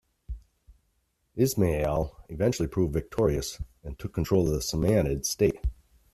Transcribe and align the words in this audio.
Isma'il 1.37 2.09
eventually 2.29 2.67
proved 2.67 2.91
victorious, 2.91 3.61
and 3.83 3.99
took 3.99 4.15
control 4.15 4.47
of 4.47 4.53
the 4.53 4.59
Samanid 4.59 5.25
state. 5.27 5.63